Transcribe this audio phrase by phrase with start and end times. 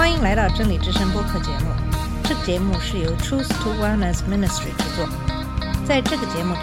[0.00, 1.66] 欢迎来到真理之声播客节目。
[2.24, 5.06] 这个节目是由 Truth to Wellness Ministry 制作。
[5.84, 6.60] 在这个节目里，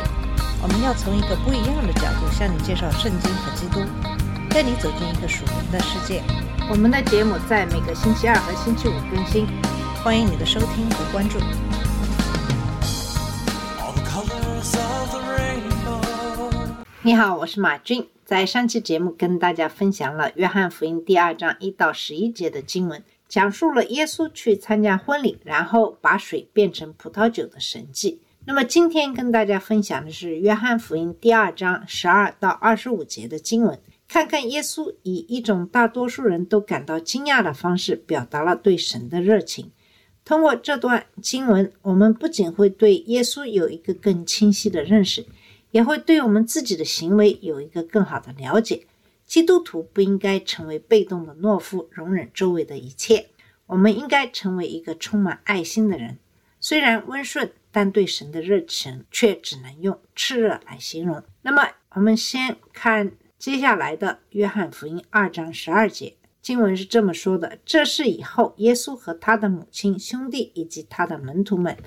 [0.60, 3.82] 我们要从一个不一样的角度向你介绍圣经和基督，
[4.50, 6.24] 带你走进一个属灵的世界。
[6.68, 9.46] 我们的节目在每个星期二和星期五更新，
[10.04, 11.38] 欢迎你的收听和关注。
[17.04, 18.08] 你好，我是马俊。
[18.26, 28.22] 在上期节目跟大家分享了约翰福音第二章一到十一节的经文，讲述了耶稣去参加婚礼，然后把水变成葡萄酒的神迹。
[28.46, 33.78] 那么今天跟大家分享的是约翰福音第二章十二到二十五节的经文，
[34.08, 39.72] 看看耶稣以一种大多数人都感到惊讶的方式，表达了对神的热情。
[40.24, 45.26] 通过这段经文，我们不仅会对耶稣有一个更清晰的认识，
[45.72, 48.86] 也会对我们自己的行为有一个更好的了解。
[49.28, 53.28] 基督徒不应该成为被动的懦夫，容忍周围的一切。
[53.68, 56.18] 我们应该成为一个充满爱心的人。
[56.62, 61.22] 虽然温顺，但对神的热情却只能用炽热来形容。
[61.42, 66.16] 那么，我们先看接下来的约翰福音二章十二节。
[66.42, 71.78] 经文是这么说的：这事以后，耶稣和他的母亲、兄弟以及他的门徒们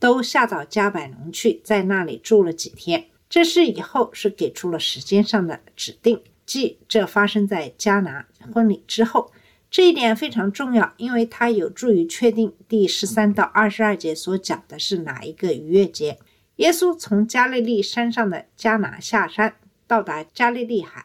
[0.00, 3.06] 都下到加百农去，在那里住了几天。
[3.28, 9.30] 这事以后是给出了时间上的指定，即这发生在迦拿婚礼之后。
[9.70, 16.18] 这一点非常重要，因为它有助于确定第十三到二十二节所讲的是哪一个逾越节。
[16.56, 21.04] 耶稣从加利利山上的迦拿下山，到达加利利海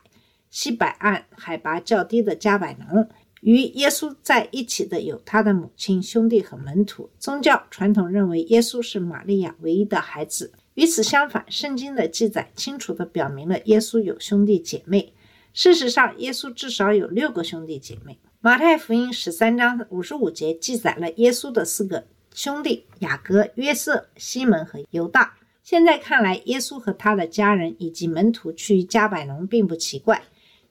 [0.49, 3.09] 西北岸海拔较低的加百农。
[3.41, 7.09] 与耶稣在一起的有他的母亲、兄弟和门徒。
[7.19, 10.53] 宗教传统认为耶稣是玛利亚唯一的孩子。
[10.75, 15.11] 与此相反，圣经的记载清楚地表明了耶稣有兄弟姐妹。
[15.53, 18.17] 事实上，耶稣至少有六个兄弟姐妹。
[18.41, 25.35] 马太福音十三章五十五节记载了耶稣的四个兄弟：雅各、约瑟、西门和犹大。
[25.61, 30.23] 现在看来，耶稣和他的家人以及门徒去加百农并不奇怪。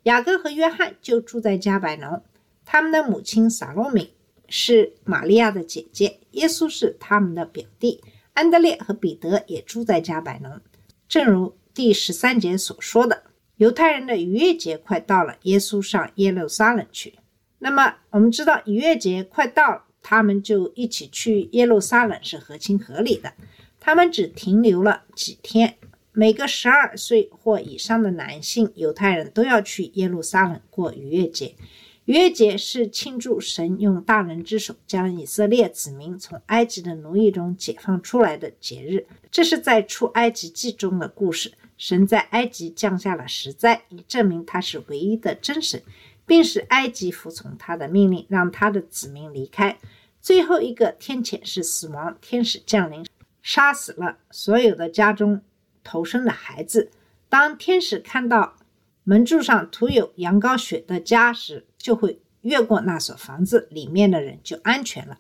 [0.03, 2.21] 雅各和约翰就住在加百农，
[2.65, 4.13] 他们的母亲撒罗米
[4.49, 8.03] 是玛利亚的姐姐，耶稣是他们的表弟。
[8.33, 10.61] 安德烈和彼得也住在加百农。
[11.09, 13.23] 正如第十三节所说的，
[13.63, 17.15] 犹太人的逾越节快到了，耶稣上耶路撒冷去。
[17.61, 23.33] 那么我们知道逾越节快到了，他们就一起去耶路撒冷是合情合理的。
[23.79, 25.77] 他们只停留了几天。
[26.11, 31.55] 每个十二岁或以上的男性犹太人都要去耶路撒冷过逾越节。
[32.07, 39.07] 逾越节是庆祝神用大能之手将以色列子民从埃及的奴役中解放出来的节日。
[39.31, 41.53] 这是在出埃及记中的故事。
[41.85, 45.83] 神在埃及降下了十灾，以证明他是唯一的真神。
[46.25, 49.77] 并使埃及服从他的命令，让他的子民离开。
[50.21, 53.05] 最后一个天谴是死亡，天使降临，
[53.43, 55.43] 杀死了所有的家中
[55.83, 56.93] 投生的孩子。
[57.29, 58.55] 当天使看到
[59.03, 65.19] 门柱上涂有羊羔血的家时，就会越过那所房子，里面的人就安全了。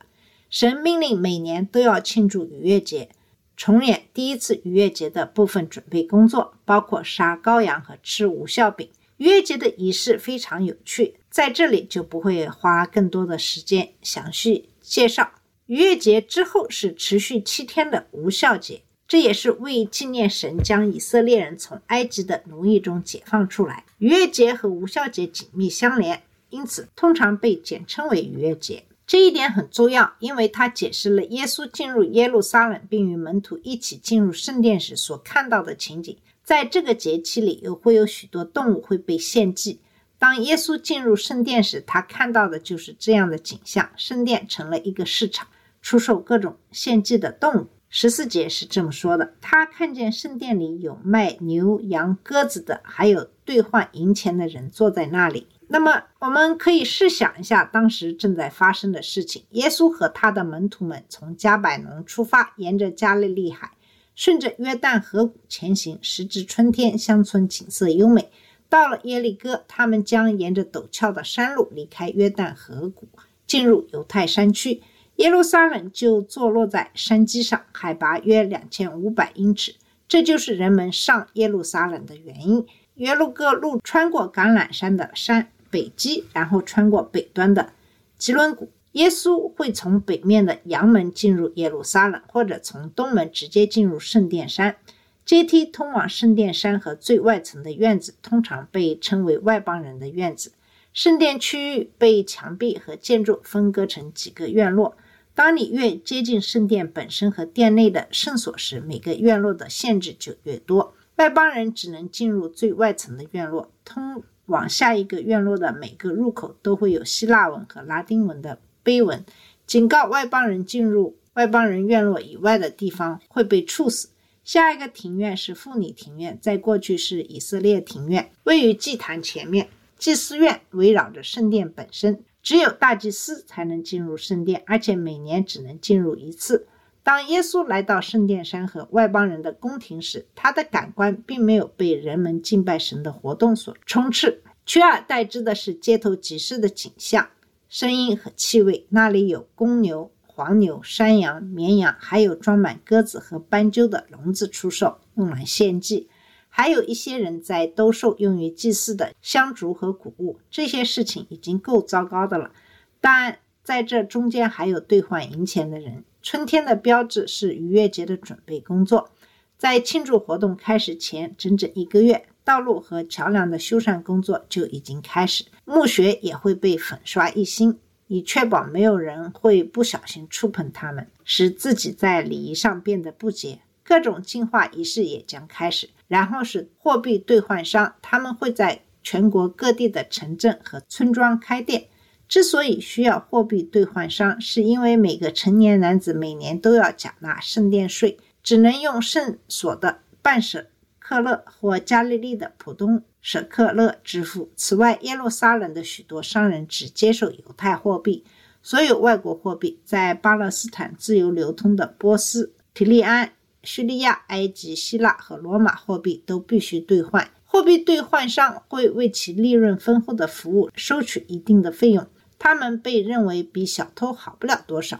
[0.48, 3.08] 神命令每年都要庆祝逾越节，
[3.56, 8.88] 重演第一次逾越节的部分准备工作，包括杀羔羊和吃无酵饼。
[9.18, 15.30] 逾越节的仪式非常有趣，在这里就不会花更多的时间详细介绍。
[15.66, 23.84] 逾越节之后是持续七天的无效节，这也是为纪念神将以色列人从埃及的奴役中解放出来。
[23.98, 28.82] 逾越节和无效节紧密相连，因此通常被简称为逾越节。
[29.06, 36.16] 这一点很重要，因为它解释了耶稣进入耶路撒冷并与门徒一起进入圣殿时所看到的情景。
[36.44, 39.80] 在这个节期里，有会有许多动物会被献祭。
[40.18, 45.48] 当耶稣进入圣殿时，他看到的就是这样的景象：圣殿成了一个市场，
[45.82, 47.66] 出售各种献祭的动物。
[47.88, 55.46] 十四节是这么说的：他看见圣殿里有卖牛羊鸽子的，还有兑换银钱的人坐在那里。
[55.72, 63.70] 那么，我们可以试想一下当时正在发生的事情：耶稣和他的门徒们从加百农出发，沿着加利利海。
[64.14, 68.30] 顺着约旦河谷前行，时值春天，乡村景色优美。
[68.68, 73.08] 到了耶利哥，他们将沿着陡峭的山路离开约旦河谷，
[73.46, 74.82] 进入犹太山区。
[75.16, 79.76] 耶路撒冷就坐落在山基上，海拔约两千五百英尺。
[80.06, 82.66] 这就是人们上耶路撒冷的原因。
[82.96, 87.72] 耶路哥路穿过橄榄山的山北极，然后穿过北端的
[88.16, 88.70] 吉伦谷。
[88.92, 94.76] 耶稣会从北面的阳门进入耶路撒冷，或者从东门直接进入圣殿山。
[95.24, 100.52] 阶梯通往圣殿山和最外层的院子，通常被称为外邦人的院子。
[100.92, 104.94] 圣殿区域被墙壁和建筑分割成几个院落。
[105.34, 110.94] 当你越接近圣殿本身和殿内的圣所时，每个院落的限制就越多。
[111.16, 114.22] 外邦人只能进入最外层的院落，通
[114.52, 119.24] 往下一个院落的每个入口都会有希腊文和拉丁文的碑文，
[119.66, 124.10] 警告外邦人进入外邦人院落以外的地方会被处死。
[124.44, 129.70] 下一个庭院是妇女庭院，在过去是以色列庭院，位于祭坛前面。
[129.96, 136.66] 祭司院围绕着圣殿本身，只有大祭司才能进入圣殿，而且每年只能进入一次。
[137.04, 147.28] 当耶稣来到圣殿山和外邦人的宫廷时，他的感官并没有被人们敬拜神的活动所充斥，取而代之的是街头集市的景象、
[147.68, 148.86] 声音和气味。
[148.90, 156.08] 那里有公牛、黄牛、山羊、绵羊，还有装满鸽子和斑鸠的笼子出售，用来献祭。
[156.48, 162.52] 还有一些人在兜售用于祭祀的香烛和谷物，这些事情已经够糟糕的了。
[163.00, 166.04] 但在这中间还有兑换银钱的人。
[166.22, 169.10] 春天的标志是逾越节的准备工作，
[169.58, 183.58] 在庆祝活动开始前整整一个月，道路和桥梁的修缮工作就已经开始，墓穴也会被粉刷一新，以确保没有人会不小心触碰它们，使自己在礼仪上变得不洁。
[183.84, 185.90] 各种净化仪式也将开始。
[186.06, 191.88] 然后是货币兑换商，他们会在全国各地的城镇和村庄开店。
[192.32, 200.68] 之所以需要货币兑换商，是因为每个成年男子每年都要缴纳圣殿税，只能用圣所的半舍
[200.98, 204.48] 克勒或加利利的普通舍克勒支付。
[204.56, 208.24] 此外，耶路撒冷的许多商人只接受犹太货币，
[208.62, 213.32] 所有外国货币在巴勒斯坦自由流通的波斯、提利安。
[213.62, 217.30] 叙利亚、埃及、希腊和罗马货币都必须兑换。
[217.44, 222.04] 货币兑换商会为其利润丰厚的服务收取一定的费用，
[222.44, 224.98] 他们被认为比小偷好不了多少。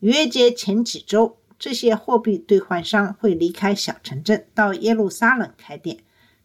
[0.00, 5.98] 逾越节前几周，这些货币兑换商会离开小城镇，到耶路撒冷开店。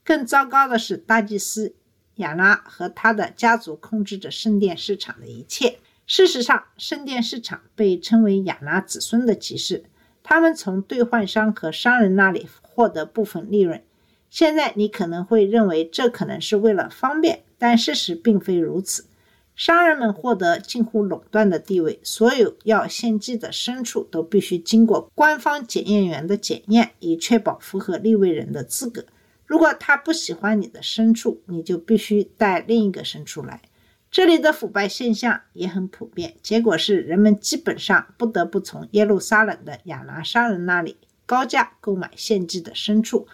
[0.04, 1.74] 更糟糕的是，大祭司
[2.18, 5.80] 亚拉和他的家族控制着圣殿市场的一切。
[6.06, 9.86] 事实上，圣殿市场被称为亚拉子孙的集市。
[10.22, 13.82] 他们从兑换商和商人那里获得部分利润。
[14.30, 19.08] 现在你可能会认为这可能是为了方便，但事实并非如此。
[19.56, 29.06] 商人们获得近乎垄断的地位，所有要献祭的牲畜都必须经过官方检验员的检验，以确保符合立位人的资格。
[29.46, 33.62] 如果他不喜欢你的牲畜，你就必须带另一个牲畜来。
[34.12, 43.28] 这里的腐败现象也很普遍，结果是人们基本上不得不从耶路撒冷的亚拿商人那里高价购买献祭的牲畜。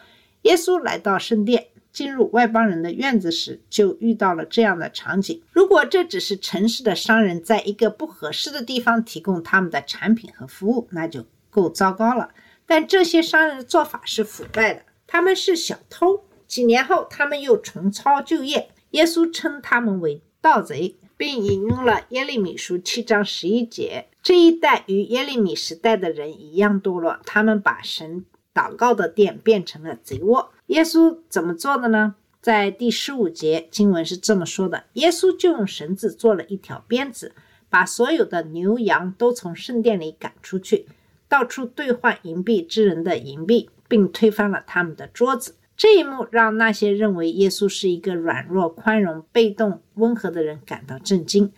[0.44, 5.41] 耶稣来到圣殿，进入外邦人的院子时，就遇到了这样的场景。
[5.51, 12.31] 如果这只是城市的商人在一个不合适的地方提供他们的产品和服务，那就够糟糕了。
[12.65, 16.23] 但这些商人做法是腐败的，他们是小偷。
[16.47, 18.69] 几年后，他们又重操旧业。
[18.91, 20.21] 耶稣称他们为。
[20.43, 24.07] 盗贼，并引用了耶利米书七章十一节。
[24.23, 30.51] 这一代与耶利米时代的人一样堕落，他们把神祷告的殿变成了贼窝。
[30.71, 32.15] 耶稣怎么做的呢？
[32.41, 37.34] 在第十五节经文是这么说的：耶稣就用绳子做了一条鞭子，
[37.69, 40.88] 把所有的牛羊都从圣殿里赶出去，
[41.27, 45.55] 到处兑换银币之人的银币，并推翻了他们的桌子。
[45.75, 51.51] 这一幕让那些认为耶稣是一个软弱、宽容、被动、温和的人感到震惊。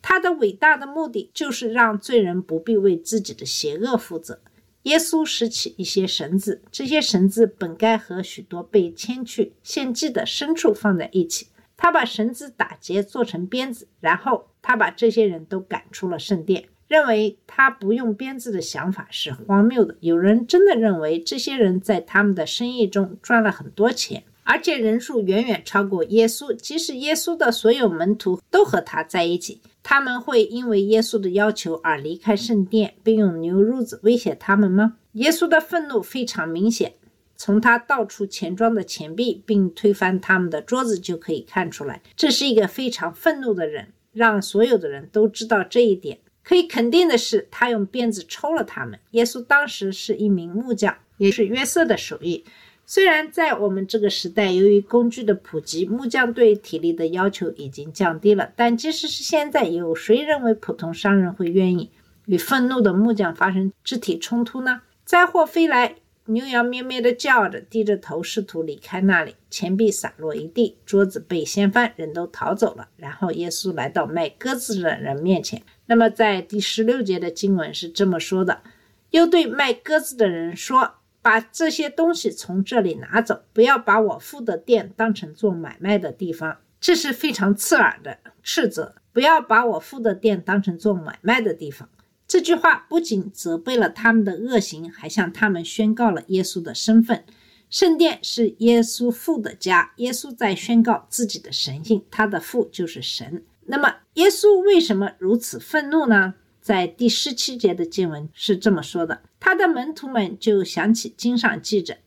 [0.00, 4.38] 他的伟大的目的就是让罪人不必为自己的邪恶负责。
[4.84, 11.48] 耶稣拾起一些绳子，这些绳子本该和许多被牵去献祭的牲畜放在一起。
[11.76, 16.64] 他把绳子打结做成鞭子，然后他把这些人都赶出了圣殿。
[16.88, 19.96] 认为他不用鞭子的想法是荒谬的。
[20.00, 26.52] 有人真的认为这些人在他们的生意中赚了很多钱，而且人数远远超过耶稣。
[26.56, 34.96] 即使耶稣的所有门徒都和他在一起，他们会因为耶稣的要求而离开圣殿，并用牛褥子威胁他们吗？
[35.12, 36.94] 耶稣的愤怒非常明显，
[37.36, 42.02] 从他倒出钱庄的钱币并推翻他们的桌子就可以看出来。
[42.14, 46.18] 这是一个非常愤怒的人，让所有的人都知道这一点。
[46.42, 48.98] 可以肯定的是，他用鞭子抽了他们。
[49.10, 52.44] 耶稣当时是一名木匠，也是约瑟的手艺。
[52.92, 61.92] 虽然在我们这个时代，由于工具的普及，木匠对体力的要求已经降低了，但即使是现在，有谁认为普通商人会愿意
[62.26, 64.82] 与愤怒的木匠发生肢体冲突呢？
[65.04, 65.94] 灾祸飞来，
[66.24, 72.88] 牛羊咩咩的叫着，低着头试图离开那里，钱币洒落一地，桌子被掀翻，人都逃走了。
[72.96, 75.62] 然后耶稣来到卖鸽子的人面前。
[75.86, 78.62] 那么在第十六节的经文是这么说的：
[79.10, 80.94] 又对卖鸽子的人说。
[81.22, 88.94] 把这些东西从这里拿走，不要把我父的店当成做买卖的地方，这是非常刺耳的斥责。
[89.12, 91.88] 不要把我父的店当成做买卖的地方。
[92.28, 97.24] 这句话不仅责备了他们的恶行，还向他们宣告了耶稣的身份。
[97.68, 103.44] 圣殿是耶稣父的家，耶稣在宣告自己的神性，他的父就是神。
[103.66, 106.34] 那么，耶稣为什么如此愤怒呢？
[106.60, 109.22] 在第十七节的经文是这么说的。
[109.38, 111.98] 他的门徒们就想起经上记着：“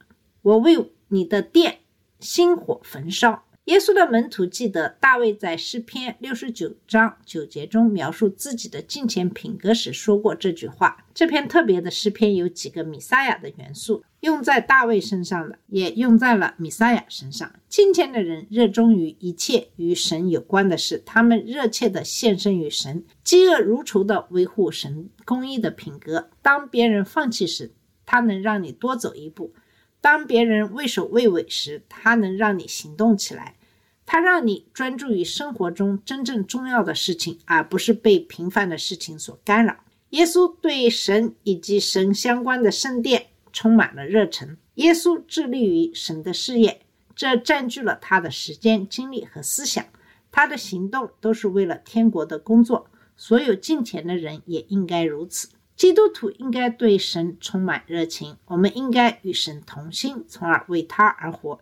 [0.43, 1.79] 我为你的殿
[2.19, 11.05] 星火焚烧。”耶稣的门徒记得大卫在诗篇六十九章九节中描述自己的金钱品格时说过这句话。
[11.13, 17.53] 这篇特别的诗篇有几个米撒亚的元素，用在大卫身上的，也用在了米撒亚身上。
[17.67, 26.29] 金钱的人热衷于一切与神有关的事，他们热切地献身于神，饥饿如仇地维护神公义的品格。
[26.41, 27.73] 当别人放弃时，
[28.05, 29.53] 他能让你多走一步。
[29.99, 33.57] 当别人畏首畏尾时，他能让你行动起来。
[34.05, 39.83] 他让你专注于生活中真正重要的事情，而不是被平凡的事情所干扰。
[40.11, 44.57] 耶稣对神以及神相关的圣殿充满了热忱。
[44.75, 46.81] 耶稣致力于神的事业，
[47.15, 49.85] 这占据了他的时间、精力和思想。
[50.31, 52.87] 他的行动都是为了天国的工作。
[53.15, 55.49] 所有敬虔的人也应该如此。
[55.75, 61.59] 基督徒应该对神充满热情，我们应该与神同心，从而为他而活。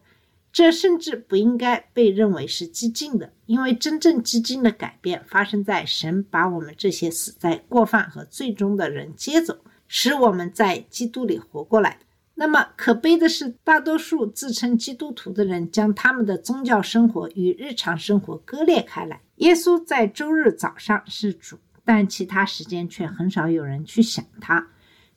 [0.53, 9.59] 这甚至不应该被认为是激进的，因为真正激进的改变发生在神把我们这些死在过犯和罪中的人接走，
[9.93, 11.99] 使我们在基督里活过来。
[12.35, 19.19] 那么可悲的是，大多数自称基督徒的人将他们的宗教生活与日常生活割裂开来。
[19.35, 21.57] 耶稣在周日早上是主。
[21.83, 24.67] 但其他时间却很少有人去想他。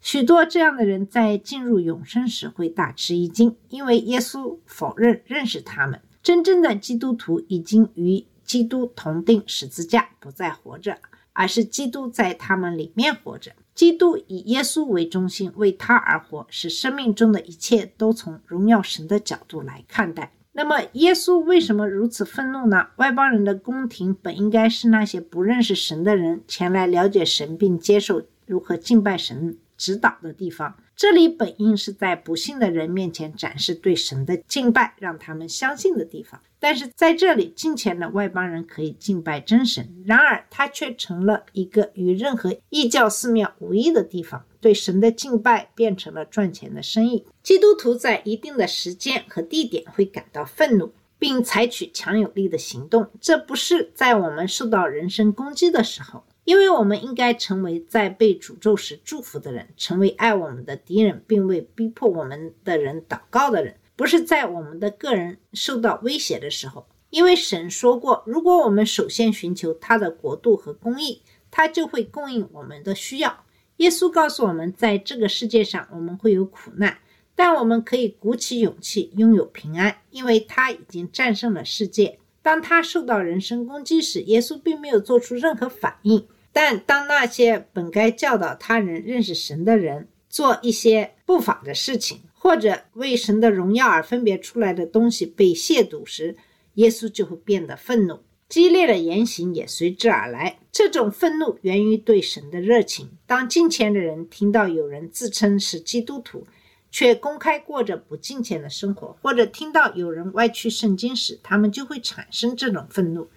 [0.01, 6.01] 许多这样的人在进入永生时会大吃一惊，因为耶稣否认认识他们。
[6.23, 10.99] 真正的基督徒已经与基督同定十字架，不再活着，
[11.35, 13.53] 而是基督在他们里面活着。
[13.75, 20.33] 基督以耶稣为中心，为他而活，使生命中的一切都从荣耀神的角度来看待。
[20.53, 22.87] 那么，耶稣为什么如此愤怒呢？
[22.97, 30.77] 外邦人的宫廷本应该是那些不认识神的人前来了解神并接受如何敬拜神指导的地方。
[30.95, 36.41] 这里本应是在不信的人面前展示对神的敬拜，让他们相信的地方。
[36.65, 44.43] 但是在这里，金钱的外邦人可以敬拜真神，然而它却成了一个与任何异教寺庙无异的地方。
[44.63, 47.27] 对神的敬拜变成了赚钱的生意。
[47.43, 53.11] 基督徒在一定的时间和地点会感到愤怒，并采取强有力的行动。
[53.21, 63.75] 这不是在我们受到人身攻击的时候，因为我们应该成为在被诅咒时祝福的人，成为爱我们的敌人并为逼迫我们的人祷告的人。
[63.97, 73.45] 不是在我们的个人受到威胁的时候，因为神说过，如果我们首先寻求他的国度和公义，他就会供应我们的需要。
[73.77, 76.99] 耶稣告诉我们，在这个世界上我们会有苦难，
[77.35, 82.19] 但我们可以鼓起勇气，拥有平安，因为他已经战胜了世界。
[82.43, 86.27] 当他受到人身攻击时，耶稣并没有做出任何反应。
[86.53, 96.37] 但当那些本该教导他人认识神的人做一些不法的事情，或者为神的荣耀而分别出来的东西被亵渎时，
[96.75, 98.21] 耶稣就会变得愤怒。
[98.51, 100.59] 激烈的言行也随之而来。
[100.71, 103.09] 这种愤怒源于对神的热情。
[103.27, 106.47] 当敬虔的人听到有人自称是基督徒，
[106.91, 113.31] 却公开过着不敬虔的生活，或者听到有人歪曲圣经时，他们就会产生这种愤怒。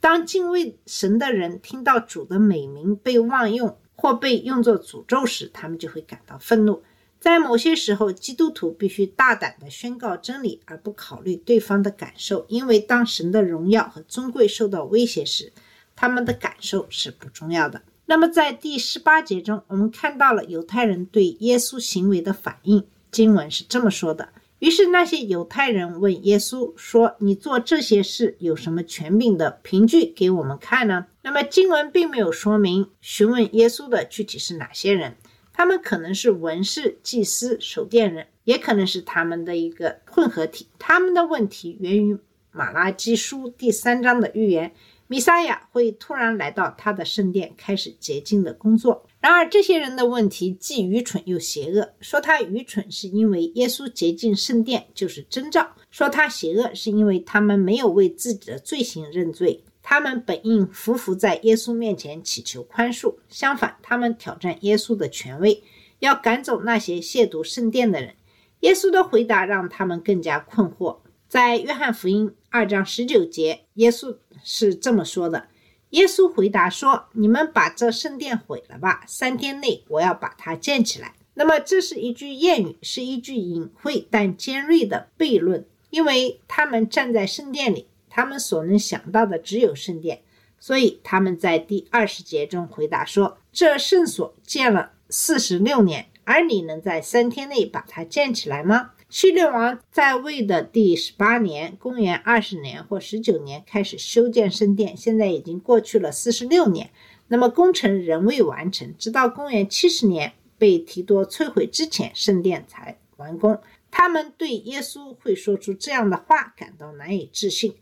[0.00, 6.82] 当敬畏神的人听到主的美名被妄用或被用作诅咒时，他们就会感到愤怒。
[7.24, 15.50] 在某些时候，基督徒必须大胆地宣告真理，而不考虑对方的感受，因为当神的荣耀和尊贵受到威胁时，
[15.96, 17.80] 他们的感受是不重要的。
[18.04, 22.86] 那么，在第十八节中，我们看到了犹太人对耶稣行为的反应。
[23.10, 24.28] 经文是这么说的：
[24.58, 35.16] 于是那些犹太人问耶稣说：“你做这些事有什么权柄的凭据给我们看呢？”那么经文并没有说明询问耶稣的具体是哪些人。
[35.56, 40.66] 他们可能是文士、祭司、守殿人，也可能是他们的一个混合体。
[40.80, 42.18] 他们的问题源于
[42.50, 44.74] 马拉基书第三章的预言：
[45.06, 49.06] 弥撒亚会突然来到他的圣殿，开始洁净的工作。
[49.20, 51.94] 然而，这些人的问题既愚蠢又邪恶。
[52.00, 59.62] 说他愚蠢，是因为耶稣洁净圣殿就是征兆；说他邪恶，是因为他们没有为自己的罪行认罪。
[59.86, 65.62] 他们本应匍匐在耶稣面前祈求宽恕，相反，他们挑战耶稣的权威，
[65.98, 68.14] 要赶走那些亵渎圣殿的人。
[68.60, 71.00] 耶稣的回答让他们更加困惑。
[71.28, 75.48] 在约翰福音二章十九节，耶稣是这么说的
[75.90, 90.22] ：“耶稣回答说：‘你们把这圣殿毁了吧，三天内我要把它建起来。’那么，这是一句谚语，是一句隐晦但尖锐的悖论，因为他们站在圣殿里。”他们所能想到的只有圣殿，
[90.60, 106.90] 所以他们在第二十节中回答说：“这圣所建了四十六年，而你能在三天内把它建起来吗？”希律王在位的第十八年（公元二十年或十九年）开始修建圣殿，现在已经过去了四十六年，
[107.26, 113.60] 那么工程仍未完成，直到公元七十年被提多摧毁之前，圣殿才完工。
[113.90, 117.74] 他们对耶稣会说出这样的话感到难以置信。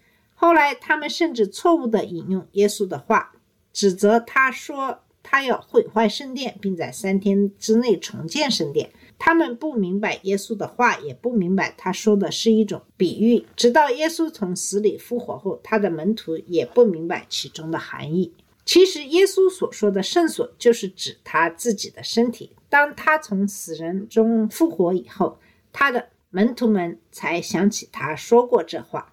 [0.42, 3.30] 后来，他们甚至错误地引用耶稣的话，
[3.72, 8.90] 指责他说他要毁坏圣殿，并在三天之内重建圣殿。
[9.20, 13.46] 他们不明白耶稣的话，也不明白他说的是一种比喻。
[13.54, 18.34] 直到耶稣从死里复活后，他的门徒也不明白其中的含义。
[18.64, 22.50] 其实，耶稣所说的圣所就是指他自己的身体。
[22.68, 25.38] 当他从死人中复活以后，
[25.72, 29.11] 他的门徒们才想起他说过这话。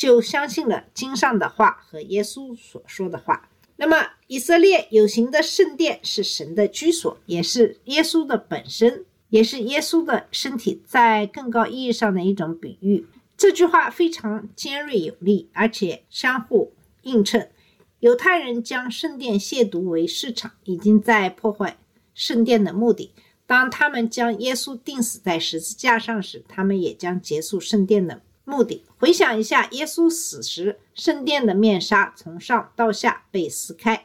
[0.00, 3.50] 就相信了经上的话和耶稣所说的话。
[3.76, 13.06] 那么，以色列有形的圣殿是神的居所，也是耶稣的本身，也是耶稣的身体，在更高意义上的一种比喻。
[13.36, 17.50] 这句话非常尖锐有力，而且相互映衬。
[17.98, 21.76] 犹太人将圣殿亵渎为市场，已经在破坏
[22.14, 23.12] 圣殿的目的。
[23.46, 28.22] 当他们将耶稣钉死在十字架上时，他们也将结束圣殿的。
[28.46, 34.04] 目的，回想一下，耶稣死时，圣殿的面纱从上到下被撕开，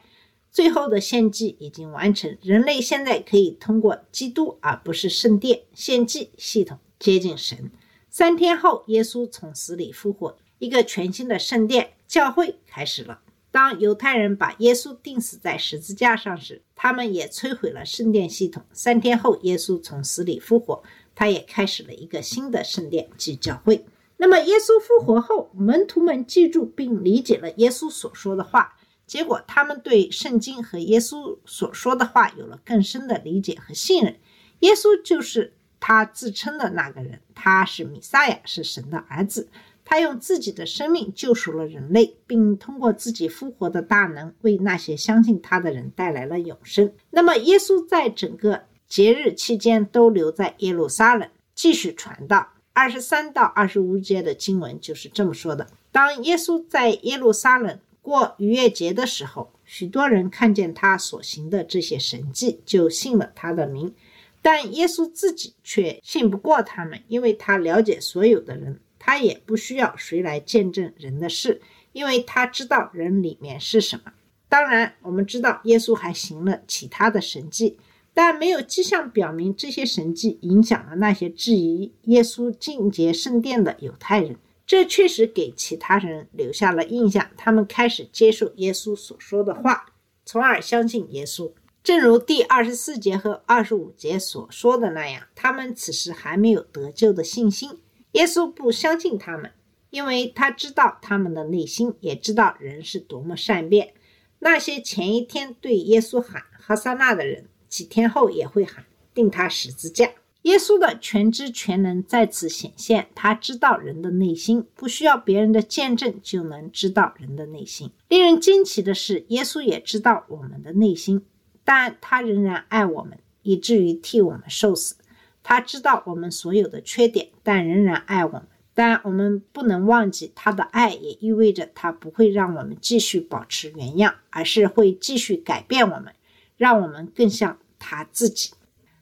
[0.50, 2.38] 最后的献祭已经完成。
[2.40, 7.70] 人类现在可以通过基督，而不是圣殿献祭系统接近神。
[8.08, 13.20] 三天后，耶稣从死里复活，一个全新的圣殿教会开始了。
[13.50, 18.62] 当犹太人把耶稣钉死在十字架上时，他们也摧毁了圣殿系统。
[18.72, 20.82] 三天后，耶稣从死里复活，
[21.14, 23.84] 他也开始了一个新的圣殿即教会。
[24.18, 28.74] 那么，耶稣复活后，门徒们记住并理解了耶稣所说的话，
[29.06, 34.16] 结果他们对圣经和耶稣所说的话有了更深的理解和信任。
[34.60, 39.48] 耶稣就是他自称的那个人，他是弥撒亚，是神的儿子。
[39.84, 46.92] 他用自己的生命救赎了人类，并通过自己复活的大能，为那些相信他的人带来了永生。
[47.10, 52.48] 那么，耶稣在整个节日期间都留在耶路撒冷，继续传道。
[52.78, 63.94] 二十三到二十五节的经文就是这么说的：当耶稣在耶路撒冷过逾越节的时候，许多人看见他所行的这些神迹，就信了他的名。
[64.42, 71.62] 但耶稣自己却信不过他们，因为他了解所有的人，他也不需要谁来见证人的事，
[71.94, 74.12] 因为他知道人里面是什么。
[74.50, 77.78] 当然，我们知道耶稣还行了其他的神迹。
[78.18, 84.38] 但没有迹象表明这些神迹影响了那些质疑耶稣进阶圣殿的犹太人。
[84.66, 89.92] 这确实给其他人留下了印象，他们开始接受耶稣所说的话，
[90.24, 91.52] 从而相信耶稣。
[91.84, 97.78] 正如第二十四节和二十五节所说的那样，他们此时还没有得救的信心。
[98.12, 99.52] 耶稣不相信他们，
[99.90, 103.92] 因为他知道他们的内心，也知道人是多么善变。
[104.38, 107.50] 那些前一天对耶稣喊哈萨那的人。
[107.68, 110.10] 几天后也会喊定他十字架。
[110.42, 117.90] 耶稣的全知全能再次显现，他知道人的内心，不需要别人的见证就能知道人的内心。
[118.08, 121.24] 令人惊奇的是，耶稣也知道我们的内心，
[121.64, 124.94] 但他仍然爱我们，以至于替我们受死。
[125.42, 128.42] 他知道我们所有的缺点，但仍然爱我们。
[128.72, 136.12] 但我们不能忘记，他的爱也意味着他不会让我们继续保持原样，而是会继续改变我们，
[136.56, 137.58] 让我们更像。
[137.78, 138.52] 他自己。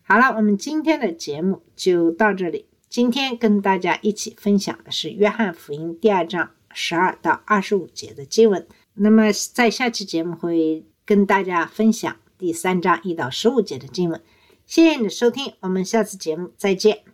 [0.02, 2.66] 好了，我们今天的节目就到这里。
[2.88, 8.66] 今天跟大家一起分享的是《约翰福音》第二章十二到二十五节的经文。
[8.94, 14.20] 那么，在下期节目会跟大家分享第三章一到十五节的经文。
[14.66, 17.13] 谢谢你的收听，我们下次节目再见。